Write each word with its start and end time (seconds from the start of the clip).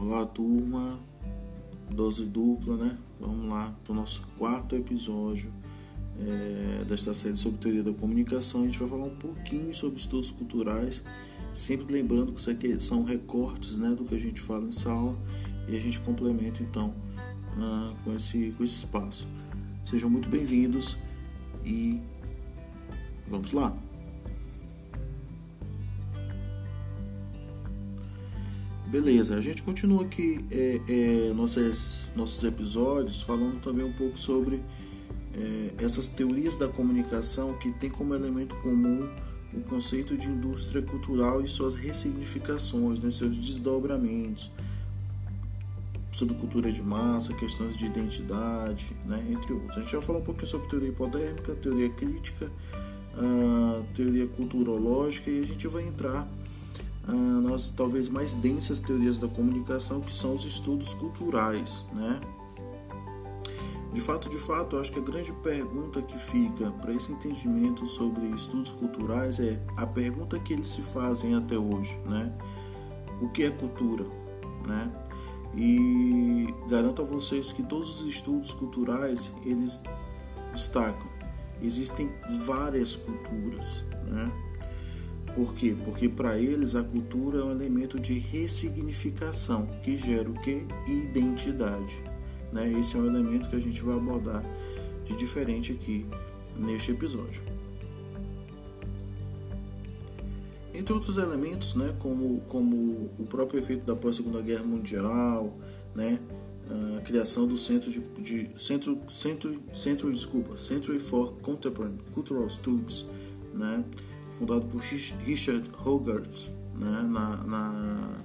Olá, 0.00 0.24
turma, 0.24 0.96
dose 1.90 2.24
dupla, 2.24 2.76
né? 2.76 2.96
Vamos 3.18 3.48
lá 3.48 3.74
para 3.82 3.92
o 3.92 3.96
nosso 3.96 4.22
quarto 4.38 4.76
episódio 4.76 5.52
é, 6.20 6.84
desta 6.84 7.12
série 7.12 7.36
sobre 7.36 7.58
teoria 7.58 7.82
da 7.82 7.92
comunicação. 7.92 8.62
A 8.62 8.66
gente 8.66 8.78
vai 8.78 8.88
falar 8.88 9.06
um 9.06 9.16
pouquinho 9.16 9.74
sobre 9.74 9.98
estudos 9.98 10.30
culturais, 10.30 11.02
sempre 11.52 11.92
lembrando 11.92 12.30
que 12.30 12.38
isso 12.38 12.48
aqui 12.48 12.78
são 12.78 13.02
recortes 13.02 13.76
né, 13.76 13.90
do 13.90 14.04
que 14.04 14.14
a 14.14 14.20
gente 14.20 14.40
fala 14.40 14.66
em 14.66 14.72
sala 14.72 15.18
e 15.66 15.74
a 15.74 15.80
gente 15.80 15.98
complementa 15.98 16.62
então 16.62 16.94
uh, 17.56 17.92
com, 18.04 18.14
esse, 18.14 18.54
com 18.56 18.62
esse 18.62 18.74
espaço. 18.74 19.26
Sejam 19.84 20.08
muito 20.08 20.28
bem-vindos 20.28 20.96
e 21.64 22.00
vamos 23.28 23.50
lá! 23.50 23.76
Beleza, 28.88 29.36
a 29.36 29.40
gente 29.42 29.62
continua 29.62 30.02
aqui 30.02 30.42
é, 30.50 30.80
é, 30.88 31.32
nossos, 31.34 32.10
nossos 32.16 32.42
episódios 32.42 33.20
falando 33.20 33.60
também 33.60 33.84
um 33.84 33.92
pouco 33.92 34.18
sobre 34.18 34.62
é, 35.36 35.84
essas 35.84 36.08
teorias 36.08 36.56
da 36.56 36.68
comunicação 36.68 37.52
que 37.58 37.70
tem 37.72 37.90
como 37.90 38.14
elemento 38.14 38.54
comum 38.56 39.06
o 39.52 39.60
conceito 39.60 40.16
de 40.16 40.28
indústria 40.28 40.80
cultural 40.80 41.42
e 41.42 41.48
suas 41.48 41.74
ressignificações, 41.74 42.98
né, 43.00 43.10
seus 43.10 43.36
desdobramentos 43.36 44.50
sobre 46.10 46.34
cultura 46.36 46.72
de 46.72 46.82
massa, 46.82 47.34
questões 47.34 47.76
de 47.76 47.84
identidade, 47.84 48.96
né, 49.04 49.22
entre 49.30 49.52
outros. 49.52 49.76
A 49.76 49.80
gente 49.82 49.92
já 49.92 50.00
falou 50.00 50.22
um 50.22 50.24
pouquinho 50.24 50.48
sobre 50.48 50.66
teoria 50.66 50.88
hipodérmica, 50.88 51.54
teoria 51.56 51.90
crítica, 51.90 52.50
uh, 53.18 53.84
teoria 53.94 54.26
culturológica 54.28 55.30
e 55.30 55.42
a 55.42 55.46
gente 55.46 55.68
vai 55.68 55.86
entrar 55.86 56.26
ah, 56.26 56.47
nas 57.14 57.70
talvez 57.70 58.08
mais 58.08 58.34
densas 58.34 58.78
teorias 58.78 59.16
da 59.16 59.28
comunicação, 59.28 60.00
que 60.00 60.14
são 60.14 60.34
os 60.34 60.44
estudos 60.44 60.94
culturais, 60.94 61.86
né? 61.92 62.20
De 63.92 64.00
fato, 64.00 64.28
de 64.28 64.36
fato, 64.36 64.76
acho 64.76 64.92
que 64.92 64.98
a 64.98 65.02
grande 65.02 65.32
pergunta 65.32 66.02
que 66.02 66.18
fica 66.18 66.70
para 66.72 66.92
esse 66.92 67.10
entendimento 67.10 67.86
sobre 67.86 68.26
estudos 68.26 68.70
culturais 68.70 69.40
é 69.40 69.58
a 69.76 69.86
pergunta 69.86 70.38
que 70.38 70.52
eles 70.52 70.68
se 70.68 70.82
fazem 70.82 71.34
até 71.34 71.58
hoje, 71.58 71.98
né? 72.06 72.32
O 73.20 73.28
que 73.30 73.44
é 73.44 73.50
cultura, 73.50 74.04
né? 74.66 74.92
E 75.56 76.54
garanto 76.68 77.00
a 77.00 77.04
vocês 77.04 77.50
que 77.50 77.62
todos 77.62 78.02
os 78.02 78.06
estudos 78.06 78.52
culturais 78.52 79.32
eles 79.44 79.80
destacam 80.52 81.18
existem 81.62 82.10
várias 82.44 82.96
culturas, 82.96 83.84
né? 84.06 84.30
Por 85.38 85.54
quê? 85.54 85.76
Porque 85.84 86.08
para 86.08 86.36
eles 86.36 86.74
a 86.74 86.82
cultura 86.82 87.38
é 87.38 87.44
um 87.44 87.52
elemento 87.52 87.96
de 88.00 88.14
ressignificação 88.14 89.68
que 89.84 89.96
gera 89.96 90.28
o 90.28 90.34
que? 90.40 90.66
Identidade. 90.88 92.02
Né? 92.52 92.72
Esse 92.72 92.96
é 92.96 92.98
um 92.98 93.06
elemento 93.06 93.48
que 93.48 93.54
a 93.54 93.60
gente 93.60 93.80
vai 93.80 93.94
abordar 93.94 94.44
de 95.04 95.16
diferente 95.16 95.70
aqui 95.70 96.04
neste 96.56 96.90
episódio. 96.90 97.40
Entre 100.74 100.92
outros 100.92 101.16
elementos, 101.16 101.76
né, 101.76 101.94
como, 102.00 102.40
como 102.48 103.08
o 103.16 103.24
próprio 103.24 103.60
efeito 103.60 103.86
da 103.86 103.94
pós-segunda 103.94 104.42
guerra 104.42 104.64
mundial, 104.64 105.56
né, 105.94 106.18
a 106.96 107.00
criação 107.02 107.46
do 107.46 107.56
centro 107.56 107.88
de, 107.92 108.00
de 108.00 108.50
centro, 108.60 108.98
centro, 109.08 109.56
centro, 109.72 110.10
desculpa, 110.10 110.56
Century 110.56 110.98
for 110.98 111.34
Contemporary 111.34 111.94
Cultural 112.12 112.50
Studies, 112.50 113.06
né, 113.54 113.84
fundado 114.38 114.66
por 114.66 114.80
Richard 114.80 115.70
Hogarth 115.84 116.48
né, 116.74 117.02
na, 117.02 117.36
na, 117.44 118.18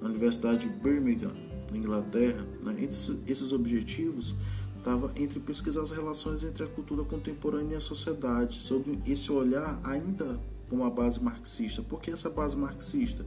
na, 0.00 0.08
Universidade 0.08 0.68
de 0.68 0.74
Birmingham, 0.74 1.32
na 1.70 1.76
Inglaterra. 1.76 2.46
Né. 2.62 2.72
Entre 2.78 3.20
esses 3.26 3.52
objetivos 3.52 4.34
estava 4.78 5.12
entre 5.16 5.40
pesquisar 5.40 5.82
as 5.82 5.90
relações 5.90 6.44
entre 6.44 6.62
a 6.64 6.66
cultura 6.66 7.02
contemporânea 7.04 7.74
e 7.74 7.76
a 7.76 7.80
sociedade, 7.80 8.54
sob 8.60 8.98
esse 9.04 9.32
olhar 9.32 9.80
ainda 9.82 10.38
com 10.68 10.76
uma 10.76 10.90
base 10.90 11.20
marxista. 11.20 11.82
Por 11.82 12.00
que 12.00 12.10
essa 12.10 12.30
base 12.30 12.56
marxista? 12.56 13.26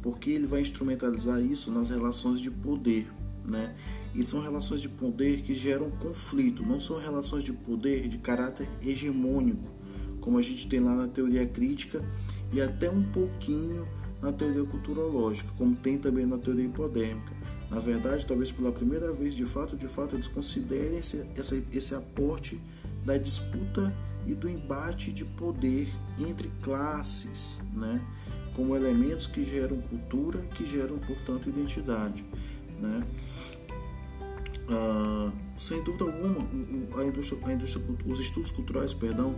Porque 0.00 0.30
ele 0.30 0.46
vai 0.46 0.60
instrumentalizar 0.60 1.40
isso 1.40 1.70
nas 1.70 1.90
relações 1.90 2.40
de 2.40 2.50
poder, 2.50 3.10
né? 3.44 3.74
E 4.14 4.22
são 4.22 4.40
relações 4.40 4.80
de 4.80 4.88
poder 4.88 5.42
que 5.42 5.52
geram 5.52 5.90
conflito, 5.90 6.62
não 6.62 6.78
são 6.78 6.98
relações 6.98 7.42
de 7.42 7.52
poder 7.52 8.06
de 8.06 8.18
caráter 8.18 8.70
hegemônico, 8.80 9.68
como 10.24 10.38
a 10.38 10.42
gente 10.42 10.66
tem 10.66 10.80
lá 10.80 10.96
na 10.96 11.06
teoria 11.06 11.46
crítica 11.46 12.02
e 12.50 12.58
até 12.58 12.88
um 12.88 13.02
pouquinho 13.02 13.86
na 14.22 14.32
teoria 14.32 14.64
culturológica, 14.64 15.50
como 15.58 15.76
tem 15.76 15.98
também 15.98 16.24
na 16.24 16.38
teoria 16.38 16.64
hipodérmica. 16.64 17.34
Na 17.70 17.78
verdade, 17.78 18.24
talvez 18.24 18.50
pela 18.50 18.72
primeira 18.72 19.12
vez, 19.12 19.34
de 19.34 19.44
fato, 19.44 19.76
de 19.76 19.86
fato, 19.86 20.16
eles 20.16 20.26
considerem 20.26 20.96
esse, 20.96 21.26
esse, 21.36 21.66
esse 21.70 21.94
aporte 21.94 22.58
da 23.04 23.18
disputa 23.18 23.94
e 24.26 24.34
do 24.34 24.48
embate 24.48 25.12
de 25.12 25.26
poder 25.26 25.88
entre 26.18 26.50
classes, 26.62 27.60
né? 27.74 28.00
como 28.54 28.74
elementos 28.74 29.26
que 29.26 29.44
geram 29.44 29.76
cultura, 29.76 30.38
que 30.54 30.64
geram, 30.64 30.96
portanto, 31.00 31.50
identidade. 31.50 32.24
Né? 32.80 33.06
Ah, 34.70 35.30
sem 35.58 35.82
dúvida 35.82 36.04
alguma, 36.04 36.48
a 36.98 37.04
indústria, 37.04 37.38
a 37.44 37.52
indústria, 37.52 37.84
os 38.06 38.20
estudos 38.20 38.50
culturais, 38.50 38.94
perdão, 38.94 39.36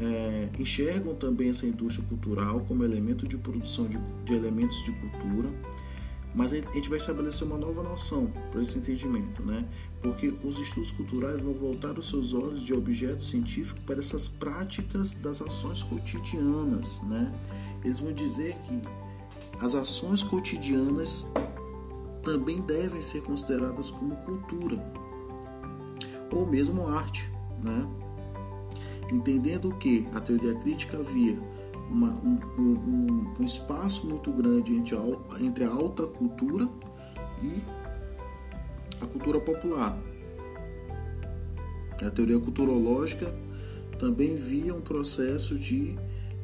é, 0.00 0.48
enxergam 0.58 1.14
também 1.14 1.50
essa 1.50 1.66
indústria 1.66 2.06
cultural 2.08 2.60
como 2.60 2.84
elemento 2.84 3.26
de 3.26 3.36
produção 3.36 3.86
de, 3.86 3.98
de 4.24 4.34
elementos 4.34 4.82
de 4.84 4.92
cultura, 4.92 5.48
mas 6.34 6.52
a 6.52 6.56
gente 6.56 6.88
vai 6.88 6.98
estabelecer 6.98 7.46
uma 7.46 7.58
nova 7.58 7.82
noção 7.82 8.32
para 8.50 8.62
esse 8.62 8.78
entendimento, 8.78 9.42
né? 9.42 9.68
Porque 10.00 10.34
os 10.42 10.58
estudos 10.58 10.90
culturais 10.90 11.42
vão 11.42 11.52
voltar 11.52 11.98
os 11.98 12.08
seus 12.08 12.32
olhos 12.32 12.62
de 12.62 12.72
objeto 12.72 13.22
científico 13.22 13.80
para 13.82 14.00
essas 14.00 14.28
práticas 14.28 15.12
das 15.14 15.42
ações 15.42 15.82
cotidianas, 15.82 17.02
né? 17.02 17.32
Eles 17.84 18.00
vão 18.00 18.12
dizer 18.12 18.56
que 18.66 18.80
as 19.60 19.74
ações 19.74 20.24
cotidianas 20.24 21.26
também 22.22 22.62
devem 22.62 23.02
ser 23.02 23.22
consideradas 23.22 23.90
como 23.90 24.16
cultura 24.16 24.82
ou 26.30 26.46
mesmo 26.46 26.88
arte, 26.88 27.30
né? 27.62 27.86
Entendendo 29.12 29.74
que 29.76 30.06
a 30.14 30.20
teoria 30.20 30.54
crítica 30.56 30.98
havia 30.98 31.38
uma, 31.90 32.08
um, 32.08 32.38
um, 32.58 33.34
um, 33.38 33.44
espaço 33.44 34.06
muito 34.06 34.32
grande 34.32 34.72
entre 34.72 34.96
a, 34.96 35.00
entre 35.40 35.64
a 35.64 35.70
alta 35.70 36.06
cultura 36.06 36.66
e 37.42 37.62
a 39.02 39.06
cultura 39.06 39.38
popular. 39.40 39.98
A 42.02 42.10
teoria 42.10 42.38
culturológica 42.38 43.32
também 43.98 44.34
via 44.34 44.74
um 44.74 44.80
processo 44.80 45.56
de 45.56 45.96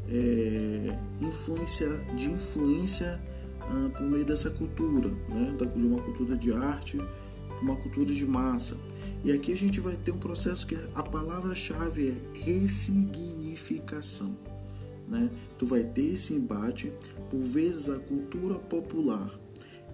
é, 0.09 0.99
influência, 1.21 1.89
de 2.15 2.31
influência 2.31 3.21
ah, 3.61 3.91
por 3.97 4.03
meio 4.03 4.25
dessa 4.25 4.51
cultura, 4.51 5.11
né? 5.29 5.55
de 5.59 5.87
uma 5.87 6.01
cultura 6.03 6.37
de 6.37 6.53
arte, 6.53 6.99
uma 7.61 7.77
cultura 7.77 8.13
de 8.13 8.27
massa. 8.27 8.77
E 9.25 9.33
aqui 9.33 9.53
a 9.53 9.57
gente 9.57 9.81
vai 9.81 9.97
ter 9.97 10.13
um 10.13 10.19
processo 10.19 10.67
que 10.67 10.77
a 10.95 11.03
palavra-chave 11.03 12.11
é 12.11 12.39
ressignificação. 12.45 14.37
Né? 15.09 15.31
Tu 15.59 15.67
vai 15.67 15.83
ter 15.83 16.13
esse 16.13 16.35
embate, 16.35 16.93
por 17.31 17.41
vezes 17.41 17.89
a 17.89 17.99
cultura 17.99 18.55
popular, 18.57 19.39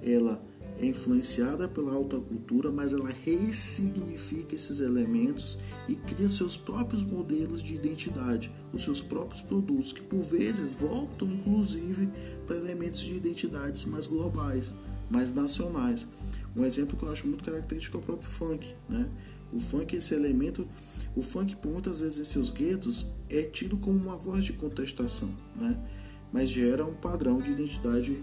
ela 0.03 0.43
é 0.79 0.87
influenciada 0.87 1.69
pela 1.69 1.93
alta 1.93 2.19
cultura, 2.19 2.71
mas 2.71 2.93
ela 2.93 3.09
ressignifica 3.25 4.55
esses 4.55 4.81
elementos 4.81 5.57
e 5.89 5.95
cria 5.95 6.29
seus 6.29 6.57
próprios 6.57 7.03
modelos 7.03 7.63
de 7.63 7.75
identidade, 7.75 8.53
os 8.73 8.83
seus 8.83 9.01
próprios 9.01 9.41
produtos, 9.41 9.93
que 9.93 10.03
por 10.03 10.21
vezes 10.21 10.75
voltam 10.75 11.29
inclusive 11.29 12.09
para 12.47 12.57
elementos 12.57 13.01
de 13.01 13.15
identidades 13.15 13.85
mais 13.85 14.07
globais, 14.07 14.75
mais 15.11 15.33
nacionais. 15.33 16.07
Um 16.57 16.65
exemplo 16.65 16.97
que 16.97 17.05
eu 17.05 17.11
acho 17.11 17.27
muito 17.27 17.45
característico 17.45 17.97
é 17.97 18.01
o 18.01 18.03
próprio 18.03 18.31
funk, 18.31 18.75
né? 18.89 19.09
O 19.53 19.59
funk, 19.59 19.95
esse 19.95 20.15
elemento, 20.15 20.67
o 21.15 21.23
funk 21.23 21.55
por 21.57 21.71
muitas 21.71 22.01
vezes 22.01 22.19
em 22.19 22.25
seus 22.25 22.51
guetos 22.51 23.07
é 23.31 23.43
tido 23.43 23.77
como 23.77 23.97
uma 23.97 24.17
voz 24.17 24.45
de 24.45 24.53
contestação, 24.53 25.31
né? 25.57 25.79
Mas 26.33 26.49
gera 26.49 26.85
um 26.85 26.95
padrão 26.95 27.41
de 27.41 27.53
identidade 27.53 28.21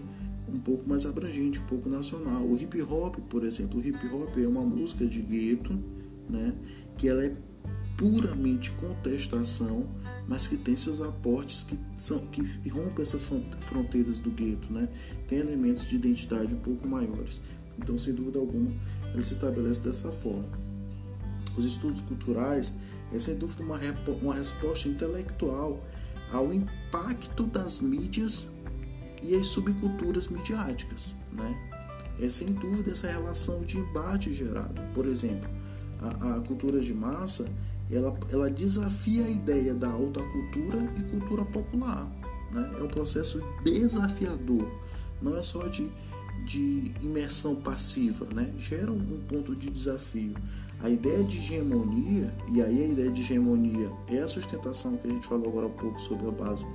um 0.52 0.58
pouco 0.58 0.86
mais 0.88 1.06
abrangente, 1.06 1.58
um 1.58 1.66
pouco 1.66 1.88
nacional. 1.88 2.42
O 2.42 2.60
hip 2.60 2.80
hop, 2.82 3.16
por 3.30 3.44
exemplo, 3.44 3.80
o 3.80 3.86
hip 3.86 4.06
hop 4.08 4.36
é 4.36 4.46
uma 4.46 4.62
música 4.62 5.06
de 5.06 5.22
gueto, 5.22 5.72
né? 6.28 6.54
Que 6.98 7.08
ela 7.08 7.24
é 7.24 7.34
puramente 7.96 8.70
contestação, 8.72 9.86
mas 10.26 10.46
que 10.46 10.56
tem 10.56 10.76
seus 10.76 11.00
aportes 11.00 11.62
que 11.62 11.78
são 11.96 12.18
que 12.18 12.42
rompem 12.68 13.02
essas 13.02 13.28
fronteiras 13.60 14.18
do 14.18 14.30
gueto, 14.30 14.72
né? 14.72 14.88
Tem 15.28 15.38
elementos 15.38 15.86
de 15.86 15.96
identidade 15.96 16.54
um 16.54 16.58
pouco 16.58 16.86
maiores. 16.86 17.40
Então, 17.78 17.96
sem 17.98 18.14
dúvida 18.14 18.38
alguma, 18.38 18.70
ele 19.12 19.24
se 19.24 19.32
estabelece 19.32 19.80
dessa 19.80 20.12
forma. 20.12 20.50
Os 21.56 21.64
estudos 21.64 22.00
culturais 22.02 22.72
é 23.12 23.18
sem 23.18 23.36
dúvida 23.36 23.62
uma, 23.62 23.78
uma 24.22 24.34
resposta 24.34 24.88
intelectual 24.88 25.82
ao 26.30 26.52
impacto 26.52 27.42
das 27.44 27.80
mídias 27.80 28.48
e 29.22 29.34
as 29.34 29.46
subculturas 29.46 30.28
midiáticas. 30.28 31.14
Né? 31.32 31.72
é 32.20 32.28
sem 32.28 32.48
dúvida 32.52 32.92
essa 32.92 33.08
relação 33.08 33.62
de 33.62 33.78
embate 33.78 34.32
gerado. 34.32 34.80
Por 34.94 35.06
exemplo, 35.06 35.48
a, 36.00 36.36
a 36.36 36.40
cultura 36.40 36.80
de 36.80 36.92
massa 36.92 37.46
ela, 37.94 38.18
ela 38.30 38.50
desafia 38.50 39.24
a 39.24 39.28
ideia 39.28 39.74
da 39.74 39.88
alta 39.88 40.20
cultura 40.22 40.78
e 40.96 41.02
cultura 41.10 41.44
popular. 41.44 42.10
Né? 42.50 42.76
É 42.78 42.82
um 42.82 42.88
processo 42.88 43.42
desafiador, 43.62 44.66
não 45.20 45.36
é 45.36 45.42
só 45.42 45.66
de, 45.68 45.90
de 46.44 46.92
imersão 47.02 47.54
passiva, 47.56 48.26
né? 48.34 48.52
gera 48.58 48.90
um, 48.90 48.96
um 48.96 49.20
ponto 49.28 49.54
de 49.54 49.70
desafio. 49.70 50.34
A 50.80 50.88
ideia 50.88 51.22
de 51.22 51.38
hegemonia, 51.38 52.34
e 52.50 52.60
aí 52.60 52.82
a 52.82 52.86
ideia 52.86 53.10
de 53.10 53.20
hegemonia 53.20 53.90
é 54.08 54.18
a 54.18 54.26
sustentação 54.26 54.96
que 54.96 55.06
a 55.06 55.10
gente 55.10 55.26
falou 55.26 55.48
agora 55.48 55.66
há 55.66 55.70
pouco 55.70 56.00
sobre 56.00 56.26
a 56.26 56.30
base 56.30 56.66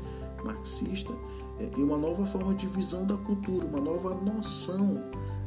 marxista, 0.46 1.12
é, 1.60 1.70
e 1.76 1.82
uma 1.82 1.98
nova 1.98 2.26
forma 2.26 2.54
de 2.54 2.68
visão 2.68 3.06
da 3.06 3.18
cultura, 3.18 3.66
uma 3.66 3.82
nova 3.82 4.14
noção 4.14 5.04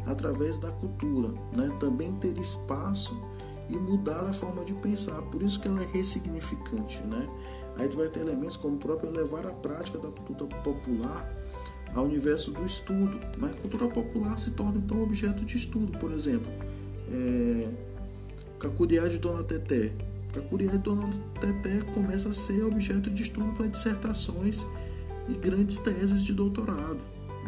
através 0.07 0.59
da 0.59 0.71
cultura, 0.73 1.29
né? 1.57 1.75
também 1.79 2.13
ter 2.17 2.37
espaço 2.39 3.17
e 3.71 3.77
mudar 3.77 4.29
a 4.29 4.33
forma 4.33 4.65
de 4.65 4.75
pensar. 4.75 5.21
Por 5.23 5.43
isso 5.43 5.61
que 5.61 5.69
ela 5.69 5.83
é 5.83 5.87
ressignificante, 5.87 7.01
né? 7.03 7.29
Aí 7.77 7.89
tu 7.89 7.97
vai 7.97 8.09
ter 8.09 8.21
elementos 8.21 8.57
como 8.57 8.75
o 8.75 8.79
próprio 8.79 9.11
levar 9.11 9.47
a 9.47 9.53
prática 9.53 9.99
da 9.99 10.09
cultura 10.09 10.45
popular 10.63 11.41
ao 11.95 12.05
universo 12.05 12.51
do 12.51 12.65
estudo. 12.65 13.19
Né? 13.39 13.53
A 13.57 13.61
cultura 13.61 13.89
popular 13.89 14.39
se 14.39 14.51
torna 14.53 14.79
então 14.79 15.03
objeto 15.03 15.45
de 15.45 15.57
estudo, 15.57 15.97
por 15.99 16.13
exemplo. 16.13 16.51
É... 17.11 17.69
Cacuriá 18.59 19.09
de 19.09 19.19
Dona 19.19 19.43
Teté. 19.43 19.93
Cacuriá 20.33 20.73
de 20.73 20.79
Dona 20.79 21.09
Teté 21.41 21.81
começa 21.95 22.29
a 22.29 22.33
ser 22.33 22.63
objeto 22.65 23.11
de 23.11 23.23
estudo 23.23 23.53
para 23.55 23.67
dissertações 23.67 24.67
e 25.29 25.35
grandes 25.35 25.79
teses 25.79 26.23
de 26.23 26.33
doutorado. 26.33 27.01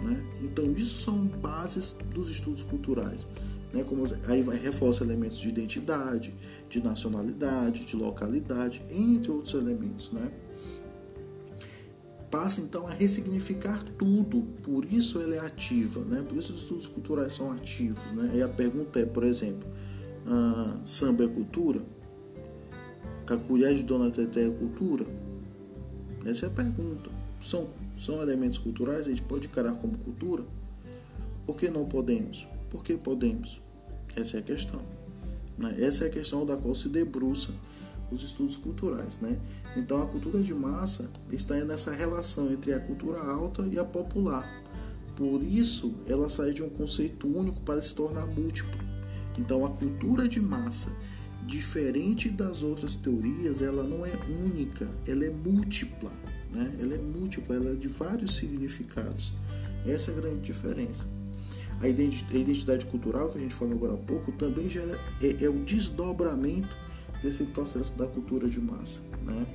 Né? 0.03 0.25
Então, 0.43 0.73
isso 0.73 0.99
são 1.01 1.19
bases 1.27 1.95
dos 2.13 2.31
estudos 2.31 2.63
culturais. 2.63 3.27
Né? 3.73 3.83
Como, 3.83 4.05
aí 4.27 4.43
vai 4.43 4.59
reforça 4.59 5.03
elementos 5.03 5.39
de 5.39 5.49
identidade, 5.49 6.35
de 6.69 6.83
nacionalidade, 6.83 7.85
de 7.85 7.97
localidade, 7.97 8.83
entre 8.91 9.31
outros 9.31 9.55
elementos. 9.55 10.13
Né? 10.13 10.31
Passa 12.31 12.61
então 12.61 12.87
a 12.87 12.91
ressignificar 12.91 13.83
tudo, 13.99 14.43
por 14.63 14.85
isso 14.85 15.21
ela 15.21 15.35
é 15.35 15.41
ativa, 15.41 16.01
né? 16.01 16.25
por 16.27 16.37
isso 16.37 16.53
os 16.55 16.61
estudos 16.61 16.87
culturais 16.87 17.33
são 17.33 17.53
ativos. 17.53 18.05
Né? 18.13 18.33
E 18.37 18.43
a 18.43 18.49
pergunta 18.49 19.01
é, 19.01 19.07
por 19.07 19.25
exemplo, 19.25 19.69
samba 20.85 21.25
é 21.25 21.29
cultura? 21.29 21.81
Cacuriá 23.27 23.73
de 23.73 23.83
Dona 23.83 24.11
Teté 24.11 24.47
é 24.47 24.51
cultura? 24.51 25.07
Essa 26.25 26.47
é 26.47 26.49
a 26.49 26.53
pergunta. 26.53 27.11
São, 27.41 27.69
são 27.99 28.23
elementos 28.23 28.59
culturais, 28.59 29.07
a 29.07 29.11
gente 29.11 29.23
pode 29.23 29.47
encarar 29.47 29.75
como 29.75 29.97
cultura? 29.99 30.45
Por 31.47 31.57
que 31.57 31.69
não 31.69 31.85
podemos? 31.85 32.47
Por 32.73 32.83
que 32.83 32.97
podemos? 32.97 33.61
Essa 34.17 34.39
é 34.39 34.41
a 34.41 34.43
questão. 34.43 34.81
Né? 35.59 35.77
Essa 35.79 36.05
é 36.05 36.07
a 36.07 36.11
questão 36.11 36.47
da 36.47 36.57
qual 36.57 36.75
se 36.75 36.89
debruça 36.89 37.53
os 38.11 38.25
estudos 38.25 38.57
culturais. 38.57 39.19
Né? 39.21 39.39
Então, 39.77 40.03
a 40.03 40.07
cultura 40.07 40.41
de 40.41 40.55
massa 40.55 41.11
está 41.31 41.55
nessa 41.67 41.93
relação 41.93 42.51
entre 42.51 42.73
a 42.73 42.81
cultura 42.81 43.21
alta 43.21 43.63
e 43.71 43.79
a 43.79 43.85
popular. 43.85 44.51
Por 45.15 45.43
isso, 45.43 45.95
ela 46.07 46.31
sai 46.31 46.55
de 46.55 46.63
um 46.63 46.71
conceito 46.71 47.29
único 47.29 47.61
para 47.61 47.83
se 47.83 47.95
tornar 47.95 48.25
múltiplo. 48.25 48.81
Então, 49.39 49.67
a 49.67 49.71
cultura 49.71 50.27
de 50.27 50.41
massa, 50.41 50.91
diferente 51.47 52.31
das 52.31 52.63
outras 52.63 52.95
teorias, 52.95 53.61
ela 53.61 53.83
não 53.83 54.07
é 54.07 54.13
única, 54.47 54.89
ela 55.07 55.27
é 55.27 55.31
múltipla. 55.31 56.11
Né? 56.51 56.75
Ela 56.81 56.95
é 56.95 56.99
múltipla, 56.99 57.55
ela 57.55 57.73
é 57.73 57.75
de 57.75 57.89
vários 57.89 58.37
significados. 58.37 59.35
Essa 59.87 60.11
é 60.11 60.15
a 60.15 60.21
grande 60.23 60.41
diferença. 60.41 61.12
A 61.83 61.89
identidade 61.89 62.87
cultural, 62.87 63.29
que 63.29 63.39
a 63.39 63.41
gente 63.41 63.55
falou 63.55 63.75
agora 63.75 63.95
há 63.95 63.97
pouco, 63.97 64.31
também 64.33 64.71
já 64.71 64.83
é, 65.21 65.45
é 65.45 65.49
o 65.49 65.65
desdobramento 65.65 66.69
desse 67.21 67.45
processo 67.45 67.99
da 67.99 68.07
cultura 68.07 68.49
de 68.49 68.61
massa. 68.61 69.01
Né? 69.27 69.47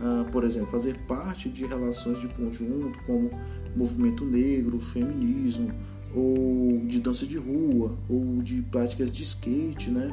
Ah, 0.00 0.26
por 0.32 0.44
exemplo, 0.44 0.68
fazer 0.68 0.96
parte 1.06 1.50
de 1.50 1.66
relações 1.66 2.18
de 2.18 2.28
conjunto 2.28 2.98
como 3.04 3.30
movimento 3.76 4.24
negro, 4.24 4.80
feminismo, 4.80 5.70
ou 6.14 6.80
de 6.86 6.98
dança 6.98 7.26
de 7.26 7.36
rua, 7.36 7.96
ou 8.08 8.38
de 8.42 8.62
práticas 8.62 9.12
de 9.12 9.22
skate, 9.22 9.90
né? 9.90 10.10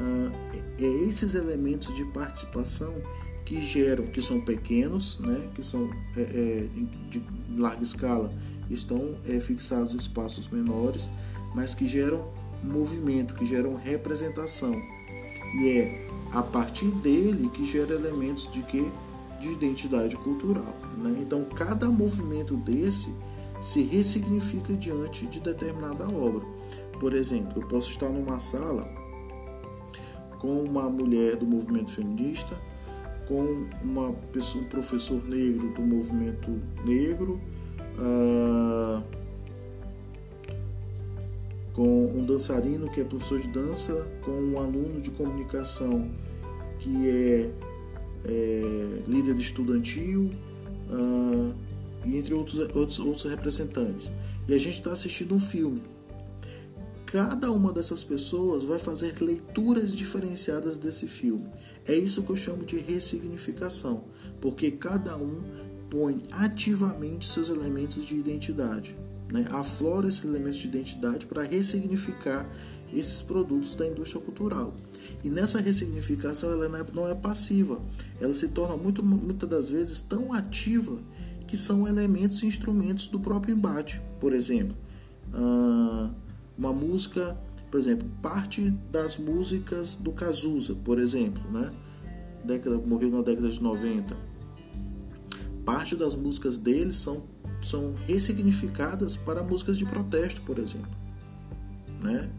Ah, 0.00 0.32
é 0.80 1.08
esses 1.08 1.34
elementos 1.34 1.94
de 1.94 2.04
participação 2.06 2.94
que 3.44 3.60
geram, 3.60 4.06
que 4.06 4.20
são 4.20 4.40
pequenos, 4.40 5.18
né? 5.20 5.48
Que 5.54 5.64
são 5.64 5.88
é, 6.16 6.20
é, 6.20 6.68
de 7.08 7.22
larga 7.56 7.84
escala 7.84 8.32
estão 8.70 9.16
é, 9.26 9.40
fixados 9.40 9.94
espaços 9.94 10.48
menores, 10.48 11.10
mas 11.54 11.74
que 11.74 11.86
geram 11.86 12.28
movimento, 12.62 13.34
que 13.34 13.46
geram 13.46 13.76
representação. 13.76 14.80
E 15.60 15.68
é 15.68 16.08
a 16.32 16.42
partir 16.42 16.86
dele 16.86 17.48
que 17.48 17.64
gera 17.64 17.94
elementos 17.94 18.50
de 18.50 18.62
que 18.62 18.86
de 19.40 19.52
identidade 19.52 20.16
cultural. 20.16 20.76
Né? 20.96 21.18
Então, 21.20 21.44
cada 21.44 21.88
movimento 21.88 22.56
desse 22.56 23.12
se 23.60 23.82
ressignifica 23.82 24.72
diante 24.74 25.26
de 25.26 25.40
determinada 25.40 26.04
obra. 26.12 26.44
Por 27.00 27.14
exemplo, 27.14 27.62
eu 27.62 27.68
posso 27.68 27.90
estar 27.90 28.08
numa 28.08 28.40
sala 28.40 28.88
com 30.38 30.62
uma 30.62 30.88
mulher 30.88 31.36
do 31.36 31.46
movimento 31.46 31.90
feminista, 31.90 32.56
com 33.26 33.66
uma 33.82 34.12
pessoa, 34.32 34.64
um 34.64 34.68
professor 34.68 35.22
negro 35.24 35.72
do 35.74 35.82
movimento 35.82 36.50
negro, 36.84 37.40
ah, 37.98 39.02
com 41.72 42.06
um 42.06 42.24
dançarino 42.24 42.90
que 42.90 43.00
é 43.00 43.04
professor 43.04 43.40
de 43.40 43.48
dança, 43.48 44.06
com 44.22 44.32
um 44.32 44.58
aluno 44.58 45.00
de 45.00 45.10
comunicação 45.10 46.10
que 46.78 47.08
é, 47.08 47.50
é 48.24 49.02
líder 49.06 49.34
de 49.34 49.42
estudantil, 49.42 50.30
ah, 50.90 51.52
e 52.04 52.16
entre 52.16 52.34
outros, 52.34 52.58
outros, 52.58 52.98
outros 52.98 53.24
representantes. 53.24 54.10
E 54.48 54.54
a 54.54 54.58
gente 54.58 54.78
está 54.78 54.92
assistindo 54.92 55.34
um 55.34 55.40
filme. 55.40 55.82
Cada 57.06 57.50
uma 57.50 57.72
dessas 57.72 58.04
pessoas 58.04 58.64
vai 58.64 58.78
fazer 58.78 59.14
leituras 59.20 59.94
diferenciadas 59.94 60.76
desse 60.76 61.06
filme. 61.06 61.46
É 61.86 61.94
isso 61.94 62.22
que 62.22 62.30
eu 62.30 62.36
chamo 62.36 62.64
de 62.64 62.76
ressignificação, 62.76 64.04
porque 64.40 64.70
cada 64.70 65.16
um 65.16 65.42
põe 65.90 66.22
ativamente 66.32 67.26
seus 67.26 67.48
elementos 67.48 68.04
de 68.04 68.16
identidade, 68.16 68.96
né? 69.32 69.46
aflora 69.50 70.08
esses 70.08 70.24
elementos 70.24 70.58
de 70.58 70.68
identidade 70.68 71.26
para 71.26 71.42
ressignificar 71.42 72.48
esses 72.92 73.20
produtos 73.20 73.74
da 73.74 73.86
indústria 73.86 74.20
cultural. 74.20 74.74
E 75.22 75.28
nessa 75.28 75.60
ressignificação 75.60 76.50
ela 76.52 76.68
não 76.94 77.08
é 77.08 77.14
passiva, 77.14 77.80
ela 78.20 78.34
se 78.34 78.48
torna 78.48 78.76
muito, 78.76 79.04
muitas 79.04 79.48
das 79.48 79.68
vezes 79.68 80.00
tão 80.00 80.32
ativa 80.32 80.98
que 81.46 81.56
são 81.56 81.88
elementos 81.88 82.42
e 82.42 82.46
instrumentos 82.46 83.08
do 83.08 83.18
próprio 83.18 83.54
embate. 83.54 84.00
Por 84.20 84.32
exemplo, 84.32 84.76
ah, 85.32 86.10
uma 86.56 86.72
música, 86.72 87.38
por 87.70 87.80
exemplo, 87.80 88.08
parte 88.20 88.70
das 88.92 89.16
músicas 89.16 89.94
do 89.94 90.12
Cazuza, 90.12 90.74
por 90.74 90.98
exemplo, 90.98 91.42
né? 91.50 91.70
Década, 92.44 92.78
morreu 92.78 93.10
na 93.10 93.22
década 93.22 93.48
de 93.48 93.62
90 93.62 94.37
parte 95.68 95.94
das 95.94 96.14
músicas 96.14 96.56
dele 96.56 96.94
são, 96.94 97.24
são 97.60 97.94
ressignificadas 98.06 99.18
para 99.18 99.42
músicas 99.42 99.76
de 99.76 99.84
protesto, 99.84 100.40
por 100.40 100.58
exemplo, 100.58 100.90
né? 102.02 102.30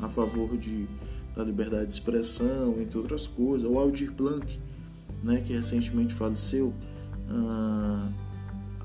a 0.00 0.08
favor 0.08 0.56
de, 0.56 0.88
da 1.36 1.44
liberdade 1.44 1.88
de 1.88 1.92
expressão, 1.92 2.80
entre 2.80 2.96
outras 2.96 3.26
coisas. 3.26 3.68
O 3.68 3.78
Aldir 3.78 4.10
Blanc, 4.12 4.58
né, 5.22 5.42
que 5.46 5.52
recentemente 5.52 6.14
faleceu, 6.14 6.72
ah, 7.28 8.10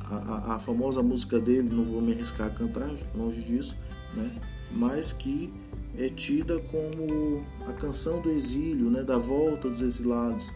a, 0.09 0.55
a, 0.55 0.59
famosa 0.59 1.01
música 1.01 1.39
dele, 1.39 1.69
não 1.73 1.85
vou 1.85 2.01
me 2.01 2.11
arriscar 2.11 2.47
a 2.47 2.49
cantar, 2.49 2.91
longe 3.15 3.39
disso, 3.43 3.77
né, 4.13 4.29
mas 4.73 5.13
que 5.13 5.53
é 5.97 6.09
tida 6.09 6.59
como 6.59 7.45
a 7.65 7.71
canção 7.71 8.21
do 8.21 8.29
exílio, 8.29 8.89
né, 8.89 9.03
da 9.03 9.17
volta 9.17 9.69
dos 9.69 9.79
exilados 9.79 10.51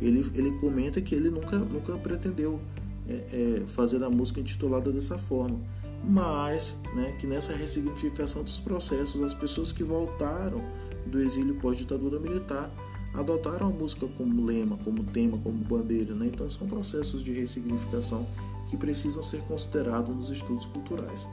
ele, 0.00 0.24
ele 0.34 0.52
comenta 0.58 1.00
que 1.00 1.14
ele 1.14 1.30
nunca, 1.30 1.58
nunca 1.58 1.96
pretendeu 1.96 2.60
é, 3.08 3.12
é, 3.12 3.62
fazer 3.66 4.02
a 4.02 4.10
música 4.10 4.40
intitulada 4.40 4.90
dessa 4.92 5.18
forma, 5.18 5.58
mas 6.02 6.76
né, 6.94 7.16
que 7.18 7.26
nessa 7.26 7.52
ressignificação 7.52 8.42
dos 8.42 8.58
processos, 8.58 9.22
as 9.22 9.34
pessoas 9.34 9.72
que 9.72 9.82
voltaram 9.82 10.62
do 11.06 11.20
exílio 11.20 11.54
pós-ditadura 11.56 12.18
militar 12.18 12.70
adotaram 13.14 13.68
a 13.68 13.70
música 13.70 14.06
como 14.16 14.44
lema, 14.44 14.76
como 14.78 15.04
tema, 15.04 15.38
como 15.38 15.56
bandeira. 15.64 16.14
Né? 16.14 16.26
Então, 16.26 16.50
são 16.50 16.66
processos 16.66 17.22
de 17.22 17.32
ressignificação 17.32 18.26
que 18.68 18.76
precisam 18.76 19.22
ser 19.22 19.40
considerados 19.42 20.14
nos 20.14 20.30
estudos 20.30 20.66
culturais. 20.66 21.26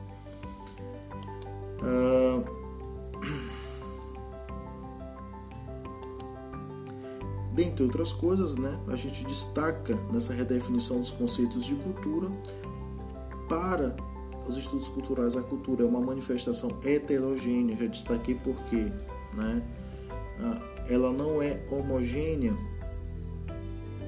Dentre 7.64 7.84
outras 7.84 8.12
coisas, 8.12 8.56
né, 8.56 8.76
a 8.88 8.96
gente 8.96 9.24
destaca 9.24 9.96
nessa 10.12 10.34
redefinição 10.34 11.00
dos 11.00 11.12
conceitos 11.12 11.64
de 11.64 11.76
cultura 11.76 12.28
para 13.48 13.96
os 14.48 14.58
estudos 14.58 14.90
culturais, 14.90 15.36
a 15.36 15.44
cultura 15.44 15.84
é 15.84 15.86
uma 15.86 16.02
manifestação 16.02 16.80
heterogênea, 16.84 17.78
já 17.78 17.86
destaquei 17.86 18.34
por 18.34 18.56
quê, 18.64 18.92
né? 19.36 19.62
Ah, 20.40 20.60
ela 20.90 21.14
não 21.14 21.40
é 21.40 21.64
homogênea, 21.70 22.58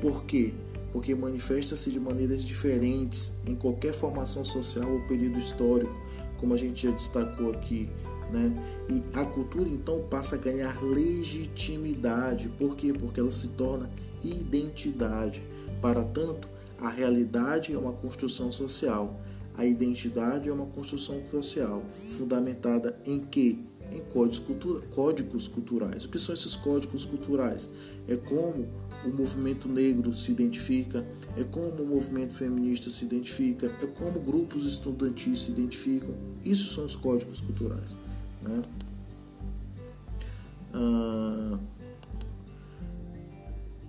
por 0.01 0.24
quê? 0.24 0.55
Porque 0.91 1.13
manifesta-se 1.13 1.91
de 1.91 2.00
maneiras 2.00 2.43
diferentes 2.43 3.33
em 3.45 3.53
qualquer 3.53 3.93
formação 3.93 4.43
social 4.43 4.91
ou 4.91 5.01
período 5.01 5.38
histórico, 5.38 5.93
como 6.39 6.55
a 6.55 6.57
gente 6.57 6.88
já 6.88 6.91
destacou 6.91 7.51
aqui, 7.51 7.88
né? 8.33 8.51
E 8.89 9.03
a 9.17 9.23
cultura 9.23 9.69
então 9.69 10.01
passa 10.09 10.35
a 10.35 10.37
ganhar 10.37 10.83
legitimidade, 10.83 12.49
por 12.49 12.75
quê? 12.75 12.91
Porque 12.91 13.19
ela 13.19 13.31
se 13.31 13.47
torna 13.49 13.89
identidade. 14.23 15.43
Para 15.79 16.03
tanto, 16.03 16.49
a 16.79 16.89
realidade 16.89 17.73
é 17.73 17.77
uma 17.77 17.93
construção 17.93 18.51
social. 18.51 19.21
A 19.55 19.65
identidade 19.65 20.49
é 20.49 20.51
uma 20.51 20.65
construção 20.65 21.21
social, 21.29 21.83
fundamentada 22.17 22.97
em 23.05 23.19
quê? 23.19 23.57
Em 23.91 24.01
códigos, 24.11 24.39
cultura, 24.39 24.81
códigos 24.87 25.47
culturais. 25.47 26.05
O 26.05 26.09
que 26.09 26.17
são 26.17 26.33
esses 26.33 26.55
códigos 26.55 27.05
culturais? 27.05 27.69
É 28.07 28.15
como 28.15 28.67
o 29.05 29.09
movimento 29.09 29.67
negro 29.67 30.11
se 30.11 30.31
identifica, 30.31 31.05
é 31.37 31.43
como 31.43 31.83
o 31.83 31.85
movimento 31.85 32.33
feminista 32.33 32.89
se 32.89 33.05
identifica, 33.05 33.67
é 33.67 33.85
como 33.85 34.19
grupos 34.19 34.65
estudantis 34.65 35.41
se 35.41 35.51
identificam. 35.51 36.15
Isso 36.43 36.73
são 36.73 36.85
os 36.85 36.95
códigos 36.95 37.39
culturais. 37.41 37.95
Né? 38.43 38.62
Ah, 40.73 41.59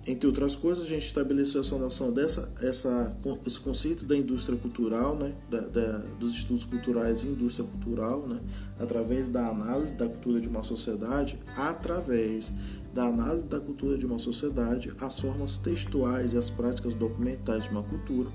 entre 0.07 0.27
outras 0.27 0.53
coisas, 0.53 0.83
a 0.83 0.87
gente 0.87 1.07
estabeleceu 1.07 1.61
essa 1.61 1.75
noção 1.79 2.11
dessa, 2.11 2.53
essa, 2.61 3.17
esse 3.43 3.59
conceito 3.59 4.05
da 4.05 4.15
indústria 4.15 4.55
cultural, 4.55 5.15
né, 5.15 5.33
da, 5.49 5.61
da, 5.61 5.97
dos 6.19 6.35
estudos 6.35 6.63
culturais 6.63 7.23
e 7.23 7.27
indústria 7.27 7.67
cultural, 7.67 8.27
né, 8.27 8.39
através 8.79 9.27
da 9.27 9.47
análise 9.47 9.95
da 9.95 10.07
cultura 10.07 10.39
de 10.39 10.47
uma 10.47 10.63
sociedade, 10.63 11.39
através 11.57 12.51
da 12.93 13.05
análise 13.05 13.45
da 13.45 13.59
cultura 13.59 13.97
de 13.97 14.05
uma 14.05 14.19
sociedade, 14.19 14.93
as 15.01 15.19
formas 15.19 15.57
textuais 15.57 16.33
e 16.33 16.37
as 16.37 16.51
práticas 16.51 16.93
documentais 16.93 17.63
de 17.63 17.71
uma 17.71 17.81
cultura, 17.81 18.29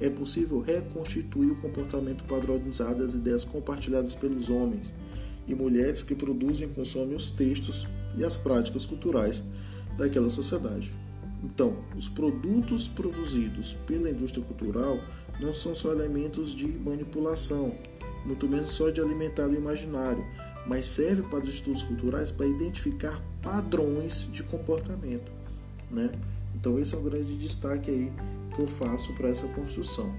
é 0.00 0.08
possível 0.08 0.60
reconstituir 0.60 1.50
o 1.50 1.56
comportamento 1.56 2.22
padronizado 2.24 3.02
das 3.02 3.14
ideias 3.14 3.44
compartilhadas 3.44 4.14
pelos 4.14 4.48
homens 4.48 4.92
e 5.48 5.54
mulheres 5.54 6.02
que 6.02 6.14
produzem 6.14 6.68
e 6.68 6.72
consomem 6.72 7.16
os 7.16 7.30
textos 7.30 7.86
e 8.16 8.24
as 8.24 8.36
práticas 8.36 8.84
culturais 8.86 9.42
daquela 9.96 10.30
sociedade. 10.30 10.94
Então, 11.42 11.76
os 11.96 12.08
produtos 12.08 12.88
produzidos 12.88 13.74
pela 13.86 14.10
indústria 14.10 14.44
cultural 14.44 14.98
não 15.40 15.54
são 15.54 15.74
só 15.74 15.92
elementos 15.92 16.50
de 16.50 16.66
manipulação, 16.66 17.74
muito 18.24 18.48
menos 18.48 18.70
só 18.70 18.90
de 18.90 19.00
alimentar 19.00 19.46
o 19.46 19.54
imaginário, 19.54 20.24
mas 20.66 20.86
serve 20.86 21.22
para 21.22 21.44
os 21.44 21.54
estudos 21.54 21.82
culturais 21.82 22.30
para 22.30 22.46
identificar 22.46 23.22
padrões 23.42 24.28
de 24.32 24.42
comportamento, 24.42 25.30
né? 25.90 26.10
Então 26.54 26.78
esse 26.78 26.94
é 26.94 26.98
um 26.98 27.04
grande 27.04 27.36
destaque 27.36 27.90
aí 27.90 28.12
que 28.54 28.60
eu 28.60 28.66
faço 28.66 29.12
para 29.14 29.28
essa 29.28 29.46
construção, 29.48 30.12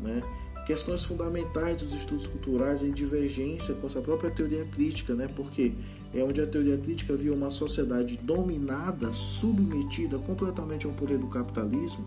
né? 0.00 0.22
Questões 0.70 1.02
fundamentais 1.04 1.78
dos 1.78 1.92
estudos 1.92 2.28
culturais 2.28 2.80
em 2.80 2.92
divergência 2.92 3.74
com 3.74 3.88
essa 3.88 4.00
própria 4.00 4.30
teoria 4.30 4.64
crítica, 4.66 5.14
né? 5.14 5.26
Porque 5.26 5.74
é 6.14 6.22
onde 6.22 6.40
a 6.40 6.46
teoria 6.46 6.78
crítica 6.78 7.16
viu 7.16 7.34
uma 7.34 7.50
sociedade 7.50 8.16
dominada, 8.18 9.12
submetida 9.12 10.16
completamente 10.20 10.86
ao 10.86 10.92
poder 10.92 11.18
do 11.18 11.26
capitalismo 11.26 12.06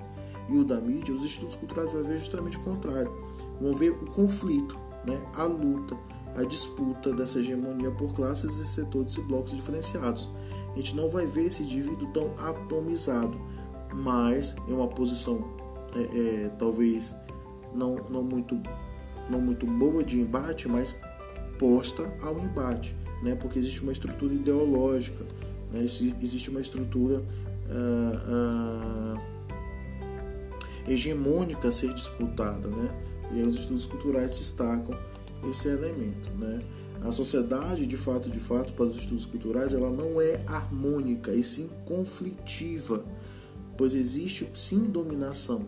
e 0.50 0.58
o 0.58 0.64
da 0.64 0.80
mídia, 0.80 1.14
os 1.14 1.26
estudos 1.26 1.58
culturais 1.58 1.92
vão 1.92 2.04
ver 2.04 2.18
justamente 2.18 2.58
o 2.58 2.62
contrário. 2.62 3.12
Vão 3.60 3.74
ver 3.74 3.90
o 3.90 4.06
conflito, 4.12 4.80
né? 5.06 5.22
a 5.34 5.44
luta, 5.44 5.98
a 6.34 6.46
disputa 6.46 7.12
dessa 7.12 7.40
hegemonia 7.40 7.92
por 7.92 8.14
classes 8.14 8.62
e 8.62 8.66
setores 8.66 9.14
e 9.18 9.22
blocos 9.24 9.52
diferenciados. 9.52 10.30
A 10.72 10.78
gente 10.78 10.96
não 10.96 11.10
vai 11.10 11.28
ver 11.28 11.48
esse 11.48 11.64
indivíduo 11.64 12.08
tão 12.14 12.34
atomizado, 12.40 13.38
mas 13.94 14.56
em 14.70 14.72
uma 14.72 14.88
posição 14.88 15.44
é, 15.94 16.46
é, 16.46 16.50
talvez 16.58 17.14
não, 17.74 17.96
não, 18.10 18.24
muito, 18.24 18.60
não 19.30 19.42
muito 19.42 19.66
boa 19.66 20.04
de 20.04 20.20
embate, 20.20 20.68
mas 20.68 20.96
posta 21.58 22.12
ao 22.22 22.40
embate 22.40 22.96
né? 23.24 23.36
porque 23.36 23.58
existe 23.58 23.82
uma 23.82 23.92
estrutura 23.92 24.34
ideológica, 24.34 25.26
né? 25.72 25.84
existe 25.84 26.50
uma 26.50 26.60
estrutura 26.60 27.24
ah, 27.70 29.16
ah, 29.18 29.22
hegemônica 30.88 31.70
a 31.70 31.72
ser 31.72 31.94
disputada. 31.94 32.68
Né? 32.68 32.90
E 33.32 33.42
os 33.42 33.56
estudos 33.56 33.86
culturais 33.86 34.38
destacam 34.38 34.96
esse 35.50 35.70
elemento. 35.70 36.30
Né? 36.38 36.62
A 37.02 37.12
sociedade, 37.12 37.88
de 37.88 37.98
fato, 37.98 38.30
de 38.30 38.40
fato, 38.40 38.74
para 38.74 38.86
os 38.86 38.98
estudos 38.98 39.26
culturais, 39.26 39.74
ela 39.74 39.90
não 39.90 40.22
é 40.22 40.44
harmônica 40.46 41.34
e 41.34 41.44
sim 41.44 41.70
conflitiva, 41.86 43.04
pois 43.78 43.96
existe 43.96 44.50
sim 44.54 44.90
dominação, 44.90 45.66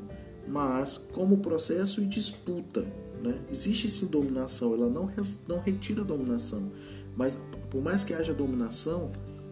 mas 0.48 0.98
como 1.12 1.38
processo 1.38 2.02
e 2.02 2.06
disputa. 2.06 2.86
Né? 3.22 3.40
Existe 3.52 3.90
sim 3.90 4.06
dominação, 4.06 4.74
ela 4.74 4.90
não, 4.90 5.10
não 5.48 5.60
retira 5.60 6.02
a 6.02 6.06
dominação, 6.06 6.72
mas 7.16 7.38
por 7.70 7.82
mais 7.82 8.04
que 8.04 8.14
haja 8.14 8.34
dominação, 8.34 9.12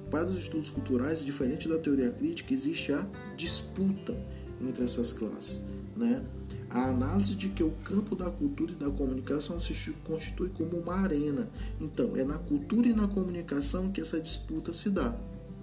para 0.10 0.28
os 0.28 0.38
estudos 0.38 0.70
culturais, 0.70 1.26
diferente 1.26 1.68
da 1.68 1.80
teoria 1.80 2.12
crítica, 2.12 2.54
existe 2.54 2.94
a 2.94 3.04
disputa 3.36 4.16
entre 4.62 4.84
essas 4.84 5.12
classes. 5.12 5.64
Né? 5.96 6.24
A 6.70 6.86
análise 6.86 7.36
de 7.36 7.50
que 7.50 7.64
o 7.64 7.72
campo 7.84 8.16
da 8.16 8.30
cultura 8.30 8.74
e 8.74 8.76
da 8.76 8.90
comunicação 8.92 9.60
se 9.60 9.74
constitui 10.04 10.50
como 10.50 10.78
uma 10.78 10.96
arena. 10.96 11.50
Então, 11.82 12.16
é 12.16 12.24
na 12.24 12.38
cultura 12.38 12.88
e 12.88 12.94
na 12.94 13.08
comunicação 13.08 13.92
que 13.92 14.02
essa 14.02 14.20
disputa 14.20 14.72
se 14.72 14.90
dá. 14.90 15.16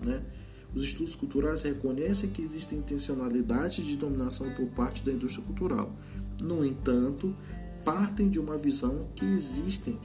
Né? 0.05 0.21
Os 0.75 0.85
estudos 0.85 1.15
culturais 1.15 1.63
reconhecem 1.63 2.31
que 2.31 2.43
existem 2.43 2.79
intencionalidades 2.79 3.85
de 3.85 3.97
dominação 3.97 4.51
por 4.55 4.67
parte 4.69 5.05
da 5.05 5.13
indústria 5.13 5.45
cultural. 5.45 5.93
No 6.41 6.65
entanto, 6.65 7.35
partem 7.85 8.29
de 8.29 8.39
uma 8.39 8.57
visão 8.57 9.09
que 9.17 9.25
existem 9.25 9.99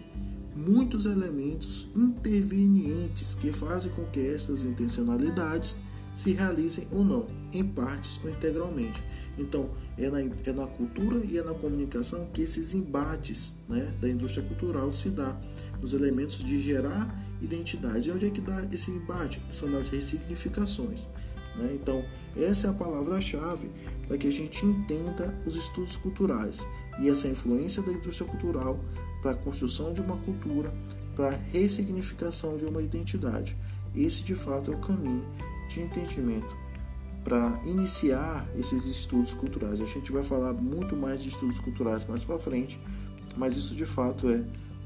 muitos 0.55 1.05
elementos 1.05 1.87
intervenientes 1.95 3.33
que 3.33 3.51
fazem 3.51 3.91
com 3.91 4.05
que 4.05 4.19
estas 4.19 4.63
intencionalidades 4.63 5.77
se 6.13 6.31
realizem 6.31 6.87
ou 6.91 7.03
não, 7.03 7.27
em 7.51 7.63
partes 7.63 8.19
ou 8.23 8.29
integralmente. 8.29 9.03
Então, 9.37 9.69
é 9.97 10.09
na, 10.09 10.21
é 10.21 10.53
na 10.53 10.65
cultura 10.65 11.17
e 11.25 11.37
é 11.37 11.43
na 11.43 11.53
comunicação 11.53 12.25
que 12.33 12.41
esses 12.41 12.73
embates 12.73 13.55
né, 13.67 13.93
da 13.99 14.09
indústria 14.09 14.45
cultural 14.47 14.91
se 14.93 15.09
dá, 15.09 15.37
nos 15.81 15.93
elementos 15.93 16.39
de 16.39 16.59
gerar 16.61 17.24
identidade. 17.41 18.09
E 18.09 18.11
onde 18.11 18.27
é 18.27 18.29
que 18.29 18.41
dá 18.41 18.65
esse 18.71 18.91
embate? 18.91 19.41
São 19.51 19.69
nas 19.69 19.89
ressignificações. 19.89 21.07
Né? 21.55 21.71
Então, 21.73 22.03
essa 22.35 22.67
é 22.67 22.69
a 22.69 22.73
palavra-chave 22.73 23.69
para 24.07 24.17
que 24.17 24.27
a 24.27 24.31
gente 24.31 24.65
entenda 24.65 25.33
os 25.45 25.55
estudos 25.55 25.95
culturais 25.95 26.65
e 26.99 27.09
essa 27.09 27.27
influência 27.27 27.81
da 27.81 27.91
indústria 27.91 28.29
cultural 28.29 28.79
para 29.21 29.31
a 29.31 29.35
construção 29.35 29.93
de 29.93 30.01
uma 30.01 30.17
cultura, 30.17 30.73
para 31.15 31.29
a 31.29 31.39
ressignificação 31.51 32.57
de 32.57 32.65
uma 32.65 32.81
identidade. 32.81 33.55
Esse, 33.95 34.23
de 34.23 34.35
fato, 34.35 34.71
é 34.71 34.75
o 34.75 34.79
caminho 34.79 35.25
de 35.69 35.81
entendimento 35.81 36.65
para 37.23 37.59
iniciar 37.65 38.47
esses 38.55 38.85
estudos 38.85 39.33
culturais. 39.33 39.81
A 39.81 39.85
gente 39.85 40.11
vai 40.11 40.23
falar 40.23 40.53
muito 40.53 40.95
mais 40.95 41.23
de 41.23 41.29
estudos 41.29 41.59
culturais 41.59 42.05
mais 42.05 42.23
para 42.23 42.37
frente, 42.37 42.79
mas 43.35 43.55
isso 43.55 43.75
de 43.75 43.85
fato 43.85 44.29
é 44.29 44.43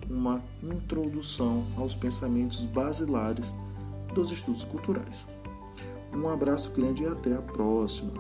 uma 0.10 0.42
introdução 0.62 1.66
aos 1.78 1.96
pensamentos 1.96 2.66
basilares 2.66 3.54
dos 4.14 4.32
estudos 4.32 4.64
culturais. 4.64 5.26
Um 6.14 6.28
abraço 6.30 6.72
grande 6.72 7.04
e 7.04 7.08
até 7.08 7.36
a 7.36 7.42
próxima. 7.42 8.12